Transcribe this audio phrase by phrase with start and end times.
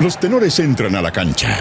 [0.00, 1.56] Los tenores entran a la cancha.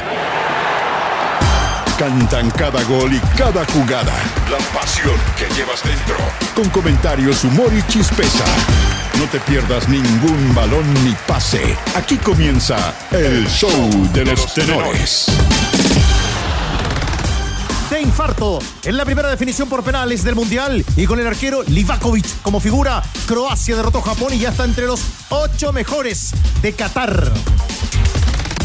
[1.97, 4.13] Cantan cada gol y cada jugada.
[4.49, 6.15] La pasión que llevas dentro.
[6.55, 8.43] Con comentarios, humor y chispeza.
[9.19, 11.77] No te pierdas ningún balón ni pase.
[11.95, 15.27] Aquí comienza el show de los tenores.
[17.91, 22.41] de infarto en la primera definición por penales del Mundial y con el arquero Livakovic
[22.41, 23.03] como figura.
[23.27, 26.31] Croacia derrotó a Japón y ya está entre los ocho mejores
[26.63, 27.31] de Qatar.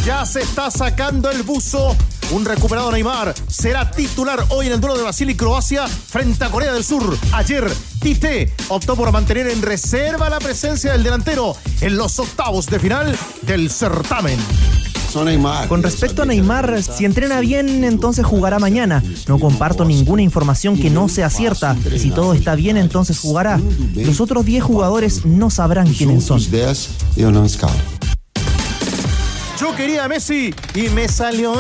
[0.05, 1.97] Ya se está sacando el buzo.
[2.31, 6.51] Un recuperado Neymar será titular hoy en el duelo de Brasil y Croacia frente a
[6.51, 7.17] Corea del Sur.
[7.33, 12.79] Ayer, Tite optó por mantener en reserva la presencia del delantero en los octavos de
[12.79, 14.39] final del certamen.
[15.69, 19.03] Con respecto a Neymar, si entrena bien, entonces jugará mañana.
[19.27, 21.75] No comparto ninguna información que no sea cierta.
[21.95, 23.59] Y si todo está bien, entonces jugará.
[23.95, 26.39] Los otros 10 jugadores no sabrán quiénes son.
[29.61, 31.55] Yo quería a Messi y me salió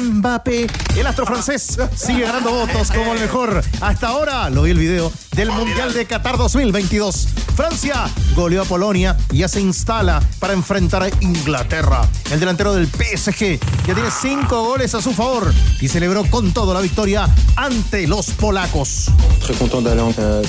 [0.00, 0.66] Mbappé.
[0.96, 3.62] El astro francés sigue ganando votos como el mejor.
[3.82, 7.28] Hasta ahora, lo vi el video, del Mundial de Qatar 2022.
[7.54, 12.08] Francia goleó a Polonia y ya se instala para enfrentar a Inglaterra.
[12.30, 16.72] El delantero del PSG ya tiene cinco goles a su favor y celebró con todo
[16.72, 19.10] la victoria ante los polacos.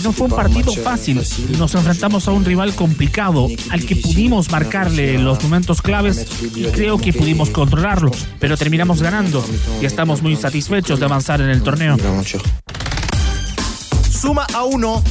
[0.03, 1.21] No fue un partido fácil.
[1.57, 6.97] Nos enfrentamos a un rival complicado al que pudimos marcarle los momentos claves y creo
[6.97, 9.43] que pudimos controlarlo, pero terminamos ganando
[9.81, 11.97] y estamos muy satisfechos de avanzar en el torneo.
[14.27, 15.01] Suma a uno,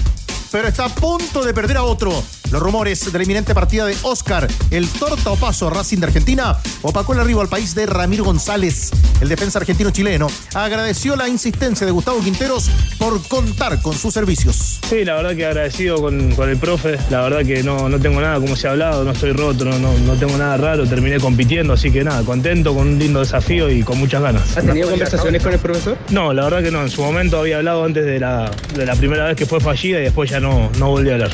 [0.53, 2.22] pero está a punto de perder a otro.
[2.50, 6.56] Los rumores de la inminente partida de Oscar, el torta o paso Racing de Argentina,
[6.83, 8.91] opacó el arribo al país de Ramiro González.
[9.20, 14.80] El defensa argentino-chileno agradeció la insistencia de Gustavo Quinteros por contar con sus servicios.
[14.88, 16.98] Sí, la verdad que agradecido con, con el profe.
[17.11, 19.78] La verdad que no, no tengo nada, como se ha hablado, no estoy roto, no,
[19.78, 20.86] no, no tengo nada raro.
[20.86, 24.56] Terminé compitiendo, así que nada, contento, con un lindo desafío y con muchas ganas.
[24.56, 25.98] ¿Has tenido conversaciones con el profesor?
[26.10, 26.83] No, la verdad que no.
[26.83, 29.98] En su momento había hablado antes de la, de la primera vez que fue fallida
[29.98, 31.31] y después ya no, no volví a hablar.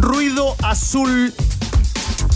[0.00, 1.32] Ruido azul.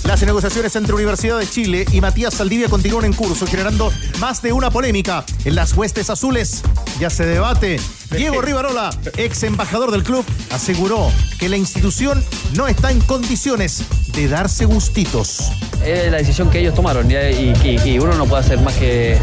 [0.05, 4.53] Las negociaciones entre Universidad de Chile y Matías Saldivia continúan en curso, generando más de
[4.53, 6.63] una polémica en las huestes azules.
[7.01, 7.81] Ya se debate.
[8.11, 11.11] Diego Rivarola, ex embajador del club, aseguró
[11.41, 12.23] que la institución
[12.55, 13.83] no está en condiciones
[14.13, 15.51] de darse gustitos.
[15.85, 19.19] Es la decisión que ellos tomaron y, y- y uno no puede hacer más que,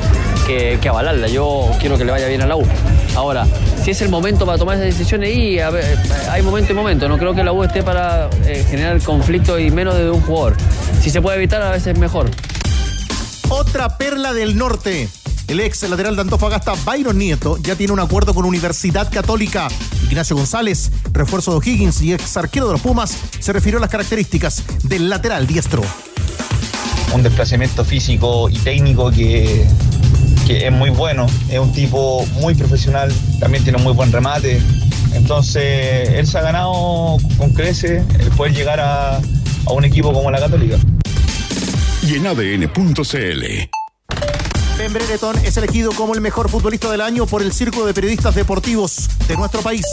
[0.52, 1.28] que- que avalarla.
[1.28, 2.64] Yo quiero que le vaya bien a la U.
[3.16, 3.46] Ahora,
[3.84, 5.98] si es el momento para tomar esas decisiones, y a ver,
[6.30, 7.08] hay momento y momento.
[7.10, 10.56] No creo que la U esté para eh, generar conflicto y menos de un jugador.
[11.02, 12.30] Si se puede evitar, a veces es mejor.
[13.50, 15.10] Otra perla del norte.
[15.48, 19.68] El ex lateral de Antofagasta, Byron Nieto, ya tiene un acuerdo con Universidad Católica.
[20.10, 23.90] Ignacio González, refuerzo de O'Higgins y ex arquero de los Pumas, se refirió a las
[23.90, 25.82] características del lateral diestro.
[27.14, 29.66] un desplazamiento físico y técnico que,
[30.46, 31.25] que es muy bueno.
[31.50, 34.62] Es un tipo muy profesional, también tiene un muy buen remate.
[35.13, 40.31] Entonces, él se ha ganado con crece el poder llegar a, a un equipo como
[40.31, 40.78] la Católica.
[42.03, 43.46] Y en ADN.cl.
[44.78, 48.34] Ben Brereton es elegido como el mejor futbolista del año por el Círculo de Periodistas
[48.34, 49.85] Deportivos de nuestro país.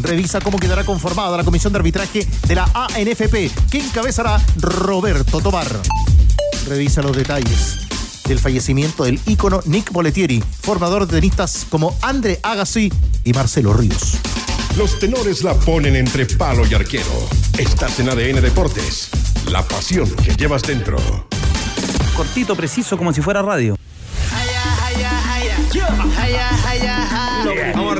[0.00, 5.68] Revisa cómo quedará conformada la comisión de arbitraje de la ANFP, que encabezará Roberto Tobar.
[6.66, 7.91] Revisa los detalles
[8.24, 12.92] del fallecimiento del ícono Nick Boletieri, formador de tenistas como André Agassi
[13.24, 14.18] y Marcelo Ríos.
[14.76, 17.28] Los tenores la ponen entre palo y arquero.
[17.58, 19.10] Estás en ADN Deportes.
[19.50, 20.96] La pasión que llevas dentro.
[22.16, 23.76] Cortito, preciso, como si fuera radio.
[27.74, 27.96] Vamos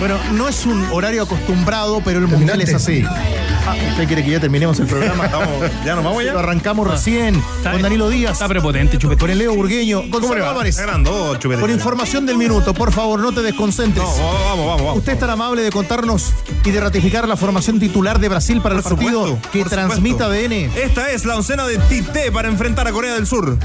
[0.00, 3.04] Bueno, no es un horario acostumbrado, pero el mundial es así.
[3.06, 5.28] Ah, ¿Usted quiere que ya terminemos el programa?
[5.84, 6.32] ¿Ya nos vamos ya?
[6.32, 8.32] Lo arrancamos recién con Danilo Díaz.
[8.32, 9.20] Está prepotente, chupete.
[9.20, 10.00] Con el Leo Burgueño.
[10.10, 10.50] ¿Cómo le Gonzalo va?
[10.52, 10.78] Álvarez.
[10.78, 11.60] Ganando, chupete.
[11.60, 14.02] Con información del minuto, por favor, no te desconcentres.
[14.02, 14.96] No, vamos, vamos, vamos.
[14.96, 16.32] Usted es tan amable de contarnos
[16.64, 19.68] y de ratificar la formación titular de Brasil para el Por partido supuesto, que por
[19.68, 20.46] transmita supuesto.
[20.54, 20.78] ADN.
[20.82, 23.58] Esta es la oncena de Tite para enfrentar a Corea del Sur.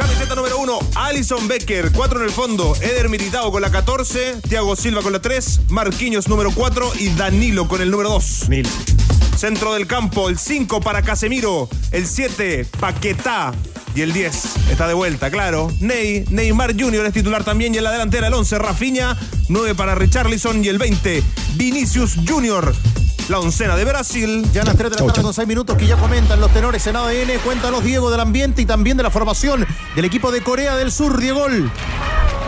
[0.00, 4.74] Camiseta número uno, Alison Becker, 4 en el fondo, Eder Militao con la 14, Thiago
[4.74, 8.46] Silva con la 3, Marquinhos número 4 y Danilo con el número 2.
[9.36, 13.52] Centro del campo, el 5 para Casemiro, el 7 Paquetá
[13.94, 15.70] y el 10 está de vuelta, claro.
[15.80, 17.04] Ney, Neymar Jr.
[17.04, 19.18] es titular también y en la delantera el 11 Rafinha,
[19.50, 21.22] 9 para Richarlison y el 20
[21.56, 22.74] Vinicius Jr.
[23.30, 24.44] La oncena de Brasil.
[24.52, 26.84] Ya a las 3 de la tarde con 6 minutos que ya comentan los tenores
[26.88, 27.38] en ADN.
[27.44, 31.16] Cuéntanos, Diego, del ambiente y también de la formación del equipo de Corea del Sur,
[31.16, 31.46] Diego.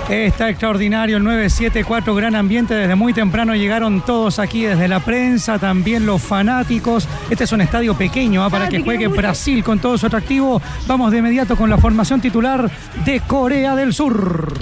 [0.09, 2.75] Está extraordinario el 974, gran ambiente.
[2.75, 7.07] Desde muy temprano llegaron todos aquí, desde la prensa, también los fanáticos.
[7.31, 8.51] Este es un estadio pequeño ¿ah?
[8.51, 10.61] para que juegue Brasil con todo su atractivo.
[10.89, 12.69] Vamos de inmediato con la formación titular
[13.05, 14.53] de Corea del Sur.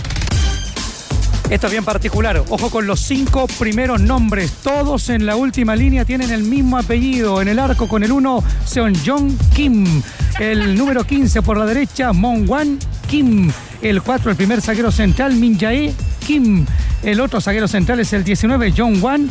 [1.50, 2.44] Esto es bien particular.
[2.48, 4.52] Ojo con los cinco primeros nombres.
[4.62, 7.42] Todos en la última línea tienen el mismo apellido.
[7.42, 10.00] En el arco con el 1, Seon Jong Kim.
[10.38, 13.50] El número 15 por la derecha, Mon Wan Kim.
[13.82, 15.92] El 4, el primer zaguero central, Min Jae
[16.24, 16.66] Kim.
[17.02, 19.28] El otro zaguero central es el 19, Jong Wan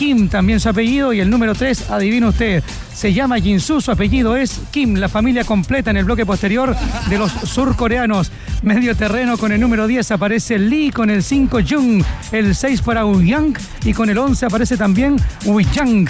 [0.00, 1.12] Kim, también su apellido.
[1.12, 2.64] Y el número 3, adivina usted,
[2.94, 6.74] se llama Jinsu, su apellido es Kim, la familia completa en el bloque posterior
[7.10, 8.32] de los surcoreanos.
[8.62, 12.02] Medio terreno con el número 10 aparece Lee, con el 5 Jung,
[12.32, 16.08] el 6 para Yang y con el 11 aparece también Yang.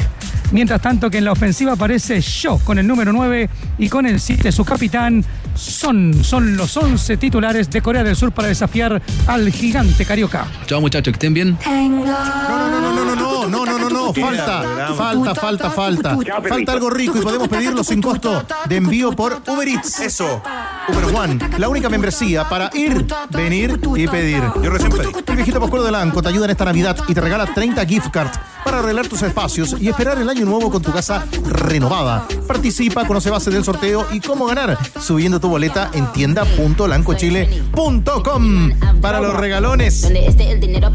[0.52, 4.20] Mientras tanto que en la ofensiva aparece Sho con el número 9 y con el
[4.20, 5.24] 7 su capitán
[5.60, 6.24] Son.
[6.24, 10.46] Son los 11 titulares de Corea del Sur para desafiar al gigante carioca.
[10.66, 11.58] Chao muchachos, que estén bien.
[11.64, 16.18] No, no, no, no, no, no, no, no, no, no, falta, falta, falta, falta.
[16.48, 20.00] Falta algo rico y podemos pedirlo sin costo de envío por Uber Eats.
[20.00, 20.42] Eso.
[20.88, 24.42] Uber One, la única membresía para ir, venir y pedir.
[24.62, 25.08] Yo recién pedí.
[25.26, 28.10] El viejito Pascual de Lanco te ayuda en esta Navidad y te regala 30 gift
[28.10, 32.26] cards para arreglar tus espacios y esperar el año nuevo con tu casa renovada.
[32.46, 38.70] Participa, conoce base del sorteo y cómo ganar subiendo tu boleta en tienda.lancochile.com.
[39.00, 40.08] Para los regalones,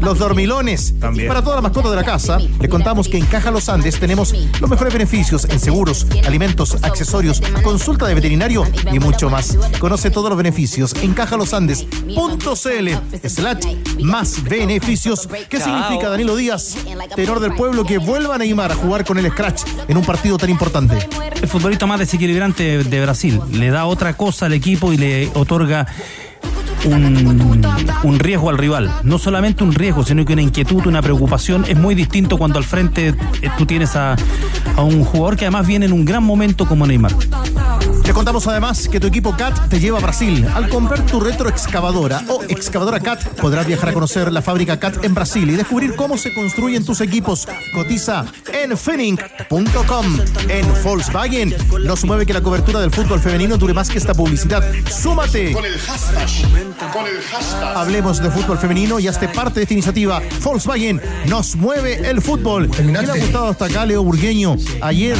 [0.00, 3.50] los dormilones y para todas las mascotas de la casa, le contamos que en Caja
[3.50, 9.30] Los Andes tenemos los mejores beneficios en seguros, alimentos, accesorios, consulta de veterinario y mucho
[9.30, 9.56] más.
[9.78, 13.66] Conoce todos los beneficios en cajalosandes.cl slash
[14.02, 15.28] más beneficios.
[15.48, 16.76] ¿Qué significa Danilo Díaz,
[17.14, 20.38] tenor del pueblo, que vuelva a Neymar a jugar con el Scratch en un partido
[20.38, 20.96] tan importante?
[21.40, 23.40] El futbolista más desequilibrante de Brasil.
[23.52, 25.86] Le da otra cosa al equipo y le otorga
[26.84, 27.62] un,
[28.02, 28.90] un, riesgo al rival.
[29.02, 31.64] No solamente un riesgo, sino que una inquietud, una preocupación.
[31.68, 33.14] Es muy distinto cuando al frente eh,
[33.58, 34.16] tú tienes a,
[34.76, 37.12] a un jugador que además viene en un gran momento como Neymar.
[38.16, 40.48] Contamos además que tu equipo CAT te lleva a Brasil.
[40.54, 45.12] Al comprar tu retroexcavadora o excavadora CAT, podrás viajar a conocer la fábrica CAT en
[45.12, 47.46] Brasil y descubrir cómo se construyen tus equipos.
[47.74, 48.24] Cotiza
[48.54, 50.18] en fenink.com.
[50.48, 51.54] En Volkswagen
[51.84, 54.64] nos mueve que la cobertura del fútbol femenino dure más que esta publicidad.
[54.90, 55.52] ¡Súmate!
[55.52, 56.90] Con el hashtag.
[56.94, 57.76] Con el hashtag.
[57.76, 60.22] Hablemos de fútbol femenino y hazte parte de esta iniciativa.
[60.42, 62.70] Volkswagen nos mueve el fútbol.
[62.70, 64.56] ¿Qué le ha gustado hasta acá, Leo Burgueño?
[64.80, 65.18] Ayer,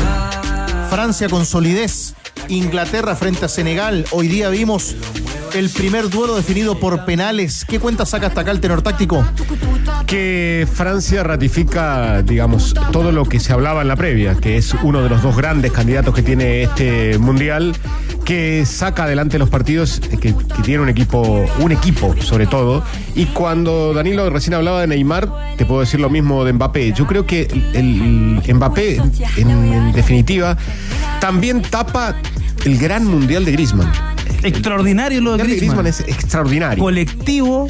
[0.89, 2.15] Francia con solidez.
[2.49, 4.05] Inglaterra frente a Senegal.
[4.11, 4.97] Hoy día vimos
[5.55, 7.65] el primer duelo definido por penales.
[7.65, 9.25] ¿Qué cuenta saca hasta acá el tenor táctico?
[10.07, 15.03] Que Francia ratifica, digamos, todo lo que se hablaba en la previa, que es uno
[15.03, 17.75] de los dos grandes candidatos que tiene este mundial,
[18.25, 22.83] que saca adelante los partidos, que, que tiene un equipo, un equipo sobre todo.
[23.15, 26.93] Y cuando Danilo recién hablaba de Neymar, te puedo decir lo mismo de Mbappé.
[26.93, 27.43] Yo creo que
[27.73, 29.01] el, Mbappé,
[29.37, 30.57] en definitiva,
[31.21, 32.15] también tapa
[32.67, 33.91] el gran mundial de Griezmann.
[34.43, 35.51] Extraordinario lo de Griezmann.
[35.51, 36.83] de Griezmann es extraordinario.
[36.83, 37.69] Colectivo,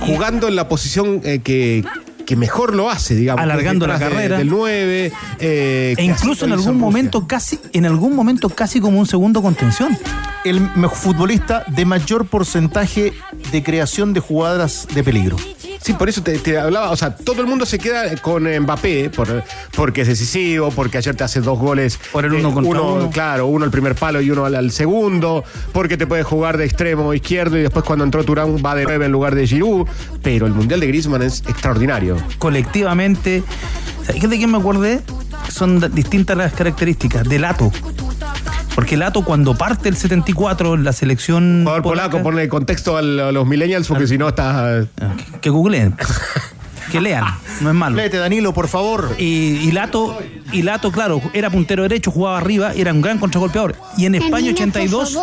[0.00, 1.84] Jugando en la posición eh, que,
[2.24, 3.42] que mejor lo hace, digamos.
[3.42, 4.38] Alargando la Detrás de- carrera.
[4.38, 5.12] del 9.
[5.40, 9.98] eh, e incluso en algún momento casi, en algún momento casi como un segundo contención.
[10.44, 10.60] El
[10.94, 13.12] futbolista de mayor porcentaje
[13.50, 15.36] de creación de jugadas de peligro.
[15.80, 19.10] Sí, por eso te, te hablaba, o sea, todo el mundo se queda con Mbappé,
[19.10, 19.42] por,
[19.74, 21.98] porque es decisivo, porque ayer te hace dos goles.
[22.12, 23.10] Por el uno eh, contra uno.
[23.10, 26.64] Claro, uno al primer palo y uno al, al segundo, porque te puede jugar de
[26.64, 29.86] extremo izquierdo y después cuando entró Turán va de 9 en lugar de Giroud,
[30.22, 32.16] pero el Mundial de Griezmann es extraordinario.
[32.38, 33.42] Colectivamente.
[34.04, 35.00] ¿Sabes de quién me acordé?
[35.50, 37.28] Son distintas las características.
[37.28, 37.70] De Lato.
[38.78, 41.62] Porque Lato cuando parte el 74 en la selección.
[41.64, 44.86] Jugador polaco, ponle contexto al- a los millennials porque si no estás...
[45.40, 45.96] Que googleen.
[46.92, 47.24] Que lean,
[47.60, 47.96] no es malo.
[47.96, 49.14] Léete, Danilo, por favor.
[49.18, 49.24] Y,
[49.62, 50.16] y Lato,
[50.52, 53.74] y Lato, claro, era puntero derecho, jugaba arriba, era un gran contragolpeador.
[53.98, 55.18] Y en España 82,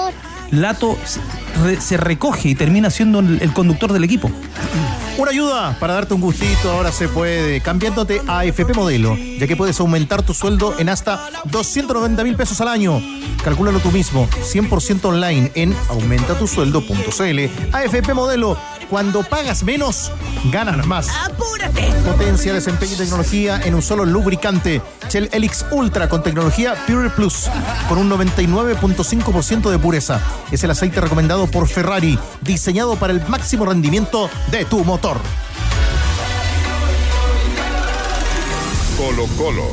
[0.52, 1.20] Lato se,
[1.64, 4.30] re- se recoge y termina siendo el, el conductor del equipo.
[5.18, 9.56] Una ayuda para darte un gustito, ahora se puede, cambiándote a AFP Modelo, ya que
[9.56, 13.02] puedes aumentar tu sueldo en hasta 290 mil pesos al año.
[13.42, 17.74] Calcúlalo tú mismo, 100% online en aumentatusueldo.cl.
[17.74, 18.58] AFP Modelo,
[18.90, 20.12] cuando pagas menos,
[20.52, 21.08] ganas más.
[21.26, 21.92] ¡Apúrate!
[22.06, 24.82] Potencia, desempeño y tecnología en un solo lubricante.
[25.10, 27.50] Shell Helix Ultra con tecnología Pure Plus,
[27.88, 30.22] con un 99.5% de pureza.
[30.52, 35.18] Es el aceite recomendado por Ferrari, diseñado para el máximo rendimiento de tu motor.
[38.98, 39.68] Colo Colo.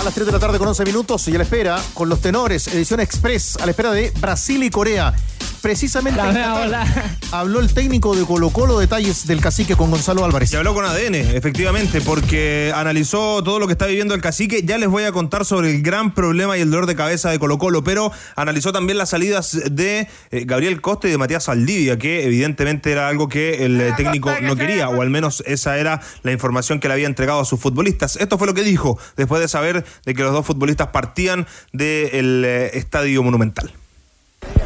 [0.00, 2.20] A las 3 de la tarde con 11 minutos y a la espera con los
[2.20, 5.14] tenores, edición express, a la espera de Brasil y Corea.
[5.60, 6.86] Precisamente en Qatar
[7.32, 10.52] habló el técnico de Colo Colo, detalles del cacique con Gonzalo Álvarez.
[10.52, 14.62] Y habló con ADN, efectivamente, porque analizó todo lo que está viviendo el cacique.
[14.64, 17.38] Ya les voy a contar sobre el gran problema y el dolor de cabeza de
[17.38, 21.98] Colo Colo, pero analizó también las salidas de eh, Gabriel Costa y de Matías Saldivia,
[21.98, 26.00] que evidentemente era algo que el eh, técnico no quería, o al menos esa era
[26.22, 28.16] la información que le había entregado a sus futbolistas.
[28.16, 32.44] Esto fue lo que dijo después de saber de que los dos futbolistas partían del
[32.44, 33.72] eh, estadio monumental.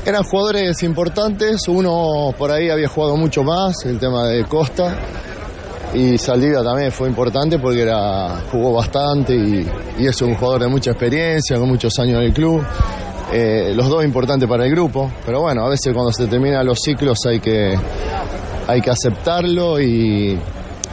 [0.04, 4.98] Eran jugadores importantes, uno por ahí había jugado mucho más, el tema de Costa,
[5.94, 9.64] y Saldivia también fue importante porque era, jugó bastante y,
[10.00, 12.64] y es un jugador de mucha experiencia, con muchos años en el club.
[13.32, 16.80] Eh, los dos importantes para el grupo, pero bueno, a veces cuando se terminan los
[16.80, 17.74] ciclos hay que,
[18.66, 20.38] hay que aceptarlo y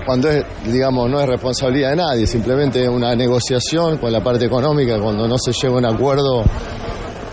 [0.05, 4.99] cuando es, digamos, no es responsabilidad de nadie, simplemente una negociación con la parte económica,
[4.99, 6.43] cuando no se llega un acuerdo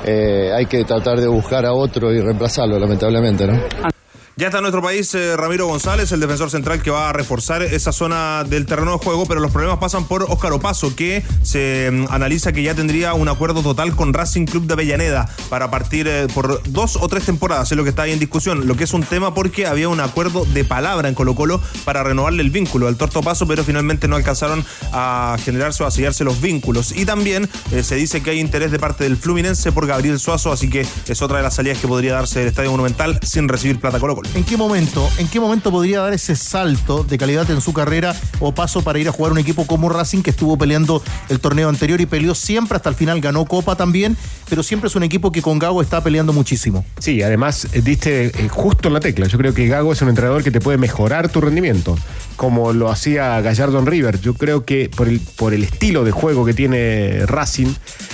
[0.05, 3.96] eh, hay que tratar de buscar a otro y reemplazarlo, lamentablemente, ¿no?
[4.38, 7.62] Ya está en nuestro país eh, Ramiro González, el defensor central que va a reforzar
[7.62, 11.88] esa zona del terreno de juego, pero los problemas pasan por Óscar Opaso, que se
[11.90, 16.07] mm, analiza que ya tendría un acuerdo total con Racing Club de Avellaneda para partir
[16.07, 18.85] eh, por dos o tres temporadas, es lo que está ahí en discusión, lo que
[18.85, 22.50] es un tema porque había un acuerdo de palabra en Colo Colo para renovarle el
[22.50, 26.93] vínculo al Torto Paso, pero finalmente no alcanzaron a generarse o a sellarse los vínculos.
[26.95, 30.52] Y también eh, se dice que hay interés de parte del Fluminense por Gabriel Suazo,
[30.52, 33.81] así que es otra de las salidas que podría darse del Estadio Monumental sin recibir
[33.81, 34.25] plata Colo Colo.
[34.35, 38.14] ¿En qué momento, en qué momento podría dar ese salto de calidad en su carrera
[38.40, 41.68] o paso para ir a jugar un equipo como Racing que estuvo peleando el torneo
[41.68, 44.16] anterior y peleó siempre hasta el final, ganó Copa también,
[44.49, 46.85] pero siempre es un equipo que con Gago está peleando muchísimo.
[46.99, 49.26] Sí, además eh, diste eh, justo en la tecla.
[49.26, 51.97] Yo creo que Gago es un entrenador que te puede mejorar tu rendimiento,
[52.37, 54.21] como lo hacía Gallardo en River.
[54.21, 57.73] Yo creo que por el, por el estilo de juego que tiene Racing,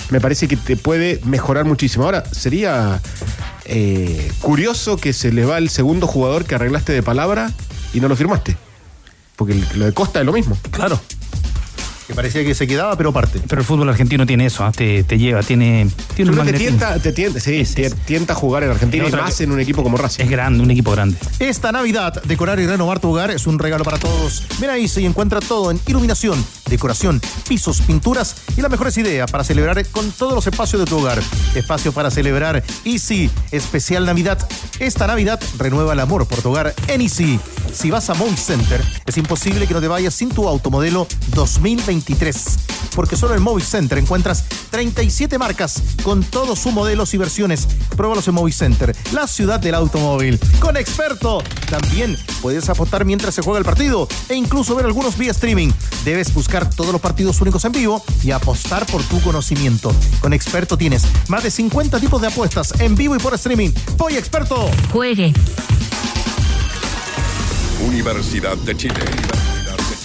[0.09, 2.05] me parece que te puede mejorar muchísimo.
[2.05, 3.01] Ahora, sería
[3.65, 7.51] eh, curioso que se le va el segundo jugador que arreglaste de palabra
[7.93, 8.57] y no lo firmaste.
[9.35, 10.57] Porque lo de Costa es lo mismo.
[10.71, 10.99] Claro.
[12.07, 13.39] Que parecía que se quedaba, pero parte.
[13.47, 14.73] Pero el fútbol argentino tiene eso, ¿ah?
[14.73, 16.67] te, te lleva, tiene, tiene un magnetismo.
[16.67, 19.59] tienta, te tienta, sí, te tienta a jugar en Argentina y Otra más en un
[19.61, 20.25] equipo como Racing.
[20.25, 21.17] Es grande, un equipo grande.
[21.39, 24.43] Esta Navidad, decorar y renovar tu hogar es un regalo para todos.
[24.59, 29.29] Ven a Easy y encuentra todo en iluminación, decoración, pisos, pinturas y las mejores ideas
[29.31, 31.21] para celebrar con todos los espacios de tu hogar.
[31.55, 34.47] Espacio para celebrar Easy, especial Navidad.
[34.79, 37.39] Esta Navidad renueva el amor por tu hogar en Easy.
[37.73, 42.72] Si vas a Moy Center, es imposible que no te vayas sin tu automodelo 2023.
[42.95, 47.67] Porque solo en Movic Center encuentras 37 marcas con todos sus modelos y versiones.
[47.95, 50.39] Pruébalos en Movic Center, la ciudad del automóvil.
[50.59, 55.31] Con experto, también puedes apostar mientras se juega el partido e incluso ver algunos vía
[55.31, 55.71] streaming.
[56.05, 59.93] Debes buscar todos los partidos únicos en vivo y apostar por tu conocimiento.
[60.19, 63.71] Con experto tienes más de 50 tipos de apuestas en vivo y por streaming.
[63.97, 64.69] Voy experto.
[64.91, 65.33] Juegue.
[67.85, 69.42] Universidad de Chile.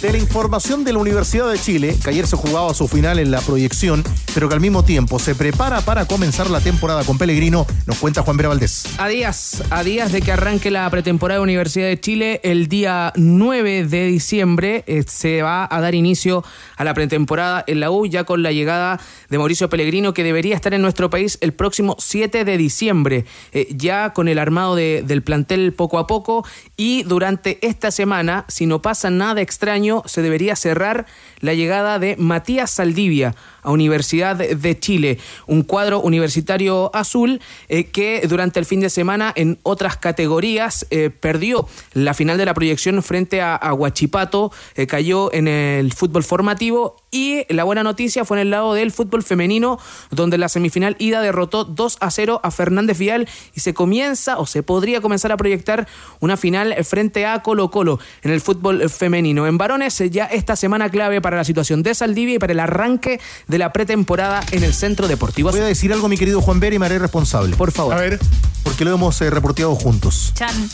[0.00, 3.32] De la información de la Universidad de Chile, que ayer se jugaba su final en
[3.32, 7.66] la proyección, pero que al mismo tiempo se prepara para comenzar la temporada con Pellegrino,
[7.84, 8.84] nos cuenta Juan Vera Valdés.
[8.98, 13.12] A días, a días de que arranque la pretemporada de Universidad de Chile, el día
[13.16, 16.44] 9 de diciembre eh, se va a dar inicio
[16.76, 20.54] a la pretemporada en la U, ya con la llegada de Mauricio Pellegrino, que debería
[20.54, 25.02] estar en nuestro país el próximo 7 de diciembre, eh, ya con el armado de-
[25.04, 26.44] del plantel poco a poco.
[26.76, 31.06] Y durante esta semana, si no pasa nada extraño, se debería cerrar
[31.40, 38.22] la llegada de Matías Saldivia a Universidad de Chile, un cuadro universitario azul eh, que
[38.28, 43.02] durante el fin de semana en otras categorías eh, perdió la final de la proyección
[43.02, 48.42] frente a, Huachipato, eh, cayó en el fútbol formativo y la buena noticia fue en
[48.42, 49.78] el lado del fútbol femenino,
[50.10, 54.46] donde la semifinal ida derrotó 2 a 0 a Fernández Vial y se comienza o
[54.46, 55.88] se podría comenzar a proyectar
[56.20, 59.46] una final frente a Colo Colo en el fútbol femenino.
[59.46, 63.20] En varones ya esta semana clave para la situación de Saldivia y para el arranque
[63.46, 65.50] de la pretemporada en el Centro Deportivo.
[65.50, 67.56] Voy a decir algo, mi querido Juan Vera, y me haré responsable.
[67.56, 67.94] Por favor.
[67.94, 68.18] A ver.
[68.62, 70.32] Porque lo hemos eh, reporteado juntos.
[70.34, 70.68] Chan.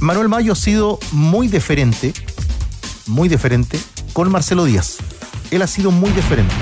[0.00, 2.12] Manuel Mayo ha sido muy deferente,
[3.08, 3.80] muy deferente
[4.12, 4.98] con Marcelo Díaz.
[5.50, 6.54] Él ha sido muy deferente,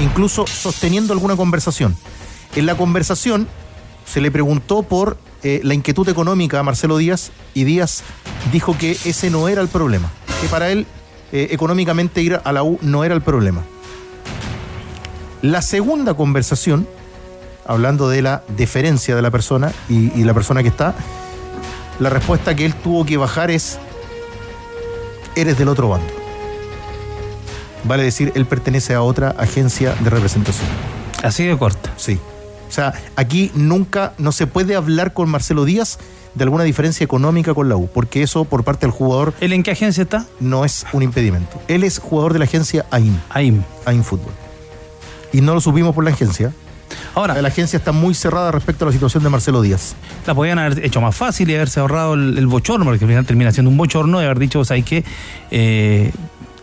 [0.00, 1.96] incluso sosteniendo alguna conversación.
[2.56, 3.46] En la conversación
[4.04, 8.02] se le preguntó por eh, la inquietud económica a Marcelo Díaz y Díaz
[8.52, 10.86] dijo que ese no era el problema, que para él
[11.32, 13.62] eh, económicamente ir a la U no era el problema.
[15.42, 16.86] La segunda conversación,
[17.66, 20.94] hablando de la deferencia de la persona y, y la persona que está,
[21.98, 23.78] la respuesta que él tuvo que bajar es,
[25.36, 26.12] eres del otro bando.
[27.84, 30.68] Vale decir, él pertenece a otra agencia de representación.
[31.22, 31.92] Así de corta.
[31.96, 32.18] Sí.
[32.68, 35.98] O sea, aquí nunca no se puede hablar con Marcelo Díaz
[36.34, 39.34] de alguna diferencia económica con la U, porque eso por parte del jugador.
[39.40, 40.26] ¿Él en qué agencia está?
[40.40, 41.60] No es un impedimento.
[41.68, 43.18] Él es jugador de la agencia AIM.
[43.30, 43.62] AIM.
[43.84, 44.32] AIM Fútbol.
[45.32, 46.52] Y no lo subimos por la agencia.
[47.14, 47.40] Ahora.
[47.42, 49.94] La agencia está muy cerrada respecto a la situación de Marcelo Díaz.
[50.26, 53.26] La podían haber hecho más fácil y haberse ahorrado el, el bochorno, porque al final
[53.26, 55.04] termina siendo un bochorno de haber dicho, ¿sabes qué?
[55.50, 56.10] Eh,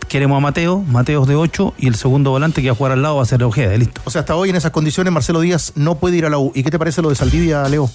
[0.08, 3.02] queremos a Mateo, Mateos de 8 y el segundo volante que va a jugar al
[3.02, 4.00] lado va a ser Ojeda, listo.
[4.04, 6.50] O sea, hasta hoy en esas condiciones Marcelo Díaz no puede ir a la U.
[6.54, 7.88] ¿Y qué te parece lo de Saldivia, Leo?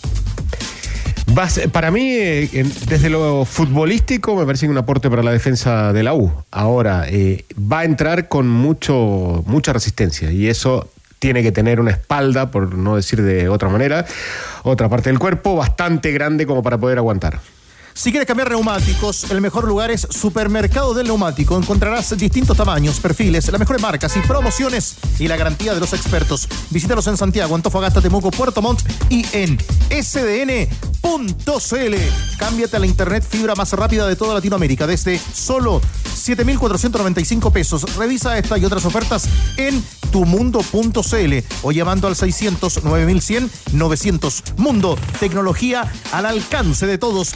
[1.33, 5.91] Vas- para mí, eh, desde lo futbolístico, me parece que un aporte para la defensa
[5.91, 6.31] de la U.
[6.51, 10.87] Ahora, eh, va a entrar con mucho, mucha resistencia y eso
[11.25, 14.05] tiene que tener una espalda, por no decir de otra manera,
[14.61, 17.39] otra parte del cuerpo bastante grande como para poder aguantar.
[17.97, 21.57] Si quieres cambiar neumáticos, el mejor lugar es Supermercado del Neumático.
[21.57, 26.49] Encontrarás distintos tamaños, perfiles, las mejores marcas y promociones y la garantía de los expertos.
[26.71, 29.57] Visítalos en Santiago, Antofagasta, Temuco, Puerto Montt y en
[29.89, 30.75] sdn.cl.
[32.37, 35.79] Cámbiate a la internet fibra más rápida de toda Latinoamérica desde solo
[36.15, 37.95] 7.495 pesos.
[37.95, 41.33] Revisa esta y otras ofertas en tumundo.cl
[41.63, 44.43] o llamando al 600 9100 900.
[44.57, 47.33] Mundo, tecnología al alcance de todos.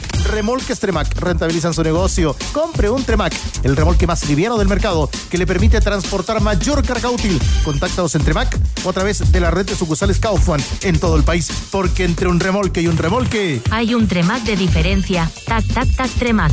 [0.50, 2.34] Remolques Tremac rentabilizan su negocio.
[2.52, 7.08] Compre un Tremac, el remolque más liviano del mercado que le permite transportar mayor carga
[7.08, 7.40] útil.
[7.62, 11.22] Contáctanos en Tremac o a través de la red de sucursales Kaufman en todo el
[11.22, 15.30] país, porque entre un remolque y un remolque Hay un Tremac de diferencia.
[15.46, 16.50] Tac, tac, tac, Tremac.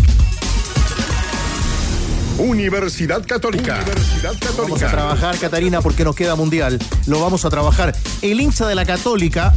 [2.38, 3.80] Universidad Católica.
[3.82, 4.92] Universidad Vamos a Católica.
[4.92, 6.78] trabajar, Catarina, porque nos queda mundial.
[7.08, 7.96] Lo vamos a trabajar.
[8.22, 9.56] El hincha de la Católica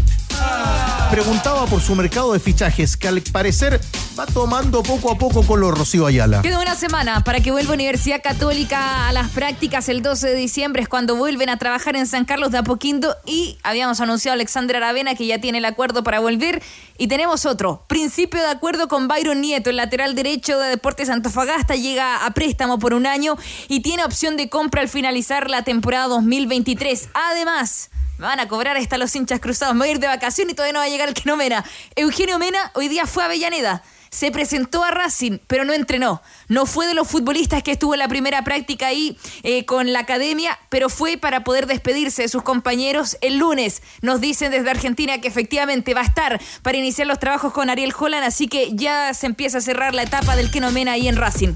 [1.10, 3.80] preguntaba por su mercado de fichajes, que al parecer
[4.18, 6.40] va tomando poco a poco con los Rocío Ayala.
[6.40, 9.88] Queda una semana para que vuelva Universidad Católica a las prácticas.
[9.88, 13.58] El 12 de diciembre es cuando vuelven a trabajar en San Carlos de Apoquindo y
[13.64, 16.62] habíamos anunciado a Alexandra Aravena que ya tiene el acuerdo para volver.
[16.96, 21.74] Y tenemos otro, principio de acuerdo con Byron Nieto, el lateral derecho de Deportes Antofagasta,
[21.74, 23.36] llega a préstamo por un año
[23.68, 27.08] y tiene opción de compra al finalizar la temporada 2023.
[27.14, 27.90] Además...
[28.20, 29.74] Me van a cobrar hasta los hinchas cruzados.
[29.74, 31.38] Me voy a ir de vacaciones y todavía no va a llegar el que no
[31.38, 31.64] Mena.
[31.96, 33.82] Eugenio Mena hoy día fue a Avellaneda.
[34.10, 36.20] Se presentó a Racing, pero no entrenó.
[36.46, 40.00] No fue de los futbolistas que estuvo en la primera práctica ahí eh, con la
[40.00, 43.80] academia, pero fue para poder despedirse de sus compañeros el lunes.
[44.02, 47.94] Nos dicen desde Argentina que efectivamente va a estar para iniciar los trabajos con Ariel
[47.98, 51.08] Holland, así que ya se empieza a cerrar la etapa del que no Mena ahí
[51.08, 51.54] en Racing.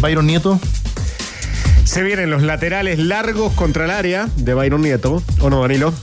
[0.00, 0.58] Byron Nieto.
[1.88, 5.94] Se vienen los laterales largos contra el área de Byron Nieto, ¿o no, Danilo?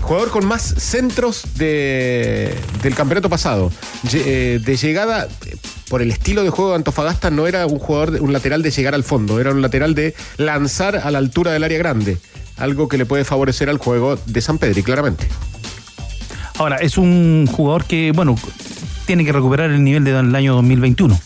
[0.00, 3.72] Jugador con más centros de- del campeonato pasado.
[4.12, 5.26] Eh, de llegada,
[5.88, 8.94] por el estilo de juego de Antofagasta, no era un jugador, un lateral de llegar
[8.94, 12.18] al fondo, era un lateral de lanzar a la altura del área grande.
[12.56, 15.26] Algo que le puede favorecer al juego de San Pedri, claramente.
[16.56, 18.36] Ahora, es un jugador que, bueno,
[19.06, 21.18] tiene que recuperar el nivel del año 2021.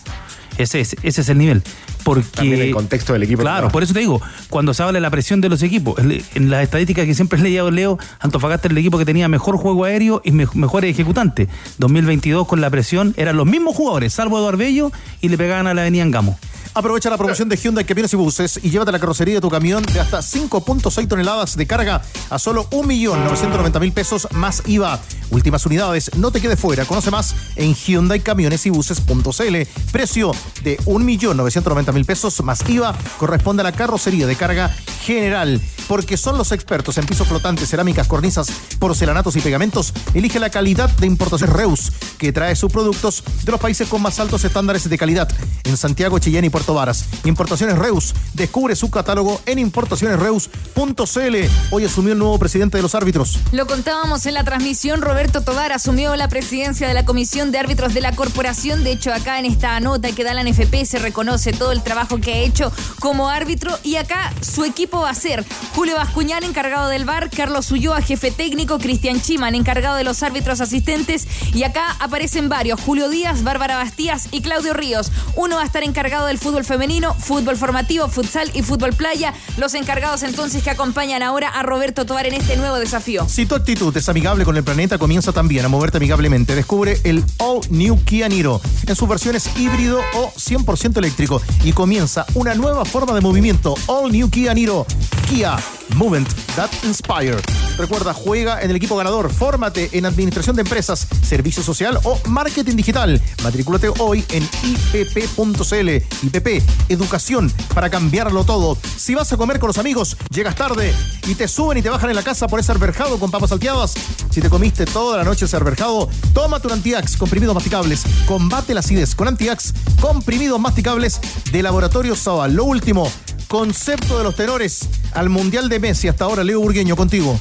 [0.56, 1.62] Ese es, ese es el nivel.
[2.06, 3.42] Porque, También el contexto del equipo.
[3.42, 6.50] Claro, por eso te digo, cuando se habla de la presión de los equipos, en
[6.50, 9.82] las estadísticas que siempre he leído, Leo, Antofagasta era el equipo que tenía mejor juego
[9.84, 11.48] aéreo y me- mejores ejecutantes.
[11.78, 15.74] 2022 con la presión eran los mismos jugadores, salvo Eduardo Bello, y le pegaban a
[15.74, 16.38] la avenida Gamo.
[16.76, 19.82] Aprovecha la promoción de Hyundai Camiones y Buses y llévate la carrocería de tu camión
[19.82, 25.00] de hasta 5.6 toneladas de carga a solo 1.990.000 pesos más IVA.
[25.30, 26.84] Últimas unidades, no te quedes fuera.
[26.84, 29.56] Conoce más en Hyundai Camiones y Buses.cl.
[29.90, 34.68] Precio de 1.990.000 pesos más IVA corresponde a la carrocería de carga
[35.00, 35.62] general.
[35.88, 39.94] Porque son los expertos en pisos flotantes, cerámicas, cornisas, porcelanatos y pegamentos.
[40.12, 44.18] Elige la calidad de importación Reus, que trae sus productos de los países con más
[44.18, 45.28] altos estándares de calidad.
[45.64, 47.04] En Santiago, Chillán y Puerto Varas.
[47.24, 48.14] Importaciones Reus.
[48.34, 51.36] Descubre su catálogo en importacionesreus.cl.
[51.70, 53.38] Hoy asumió el nuevo presidente de los árbitros.
[53.52, 57.94] Lo contábamos en la transmisión, Roberto Tobar asumió la presidencia de la Comisión de Árbitros
[57.94, 58.84] de la Corporación.
[58.84, 62.18] De hecho, acá en esta nota que da la NFP se reconoce todo el trabajo
[62.18, 63.78] que ha hecho como árbitro.
[63.82, 68.30] Y acá su equipo va a ser Julio Bascuñán, encargado del VAR, Carlos Ulloa, jefe
[68.30, 71.26] técnico, Cristian Chiman, encargado de los árbitros asistentes.
[71.54, 75.10] Y acá aparecen varios, Julio Díaz, Bárbara Bastías y Claudio Ríos.
[75.34, 79.34] Uno va a estar encargado del fútbol femenino, fútbol formativo, futsal y fútbol playa.
[79.56, 83.26] Los encargados entonces que acompañan ahora a Roberto Tobar en este nuevo desafío.
[83.28, 86.54] Si tu actitud es amigable con el planeta, comienza también a moverte amigablemente.
[86.54, 92.26] Descubre el All New Kia Niro en sus versiones híbrido o 100% eléctrico y comienza
[92.34, 93.74] una nueva forma de movimiento.
[93.86, 94.86] All New Kia Niro.
[95.28, 95.56] Kia,
[95.96, 97.36] Movement That Inspire.
[97.78, 102.76] Recuerda, juega en el equipo ganador, fórmate en administración de empresas, servicio social o marketing
[102.76, 103.20] digital.
[103.42, 105.88] Matrículate hoy en ipp.cl.
[106.22, 108.78] IPP, educación para cambiarlo todo.
[108.96, 110.94] Si vas a comer con los amigos, llegas tarde
[111.26, 113.94] y te suben y te bajan en la casa por ese arberjado con papas salteadas.
[114.30, 118.04] Si te comiste toda la noche ese arberjado, tómate un Antiax, comprimidos masticables.
[118.26, 121.20] Combate la acidez con Antiax, comprimidos masticables
[121.52, 122.48] de Laboratorio Saba.
[122.48, 123.10] Lo último,
[123.48, 126.08] concepto de los tenores al Mundial de Messi.
[126.08, 127.38] Hasta ahora, Leo Burgueño, contigo.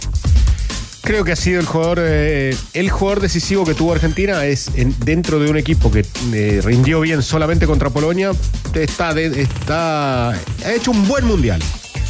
[1.01, 4.95] Creo que ha sido el jugador, eh, el jugador decisivo que tuvo Argentina es en-
[5.05, 8.31] dentro de un equipo que eh, rindió bien solamente contra Polonia.
[8.73, 11.61] Está, de- está, ha hecho un buen mundial.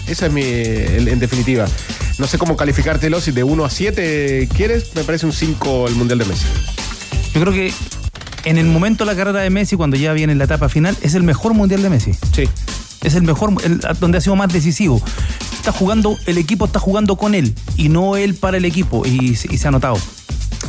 [0.07, 1.67] Esa es mi, el- en definitiva.
[2.19, 3.19] No sé cómo calificártelo.
[3.19, 6.45] Si de 1 a 7 quieres, me parece un 5 el mundial de Messi.
[7.33, 7.73] Yo creo que
[8.45, 11.15] en el momento de la carrera de Messi, cuando ya viene la etapa final, es
[11.15, 12.13] el mejor mundial de Messi.
[12.33, 12.47] Sí.
[13.05, 13.53] Es el mejor,
[13.99, 15.01] donde ha sido más decisivo.
[15.53, 19.35] Está jugando, el equipo está jugando con él y no él para el equipo y,
[19.35, 19.97] se- ha notado.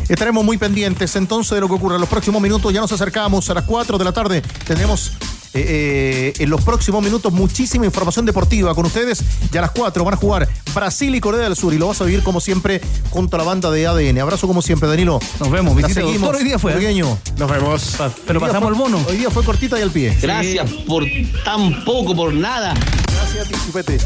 [0.08, 2.72] Estaremos muy pendientes entonces de lo que ocurra en los próximos minutos.
[2.72, 4.42] Ya nos acercamos a las 4 de la tarde.
[4.66, 5.12] Tendremos
[5.56, 9.22] eh, eh, en los próximos minutos muchísima información deportiva con ustedes.
[9.52, 12.00] Ya a las 4 van a jugar Brasil y Corea del Sur y lo vas
[12.00, 14.18] a vivir como siempre junto a la banda de ADN.
[14.20, 15.18] Abrazo como siempre, Danilo.
[15.40, 15.74] Nos vemos.
[15.76, 16.20] La Visita seguimos.
[16.22, 16.72] doctor hoy día fue.
[16.72, 16.74] ¿eh?
[16.74, 17.18] Burgueño.
[17.38, 17.96] Nos vemos.
[18.26, 19.04] Pero Hoy pasamos fue- el bono.
[19.08, 20.16] Hoy día fue cortita y al pie.
[20.20, 21.04] Gracias por
[21.44, 22.74] tan poco, por nada.
[22.74, 23.98] Gracias a ti, chupete.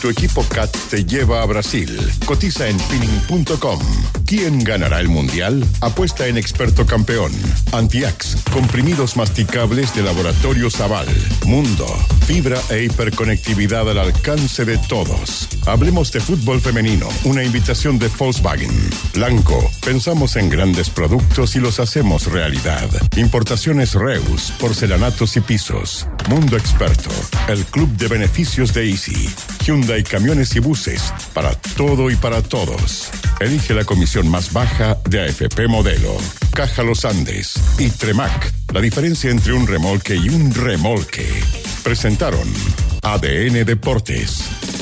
[0.00, 1.96] Tu equipo CAT te lleva a Brasil.
[2.26, 4.21] Cotiza en feeling.com.
[4.34, 5.62] ¿Quién ganará el mundial?
[5.82, 7.30] Apuesta en experto campeón.
[7.70, 11.06] Antiax, comprimidos masticables de Laboratorio Zaval.
[11.44, 11.86] Mundo,
[12.26, 15.50] fibra e hiperconectividad al alcance de todos.
[15.66, 17.10] Hablemos de fútbol femenino.
[17.24, 18.70] Una invitación de Volkswagen.
[19.12, 22.88] Blanco, pensamos en grandes productos y los hacemos realidad.
[23.16, 26.06] Importaciones Reus, porcelanatos y pisos.
[26.30, 27.10] Mundo Experto,
[27.48, 29.28] el club de beneficios de Easy.
[29.66, 33.10] Hyundai Camiones y Buses, para todo y para todos.
[33.38, 36.16] Elige la comisión más baja de AFP Modelo.
[36.52, 41.26] Caja Los Andes y Tremac, la diferencia entre un remolque y un remolque.
[41.82, 42.48] Presentaron
[43.02, 44.81] ADN Deportes.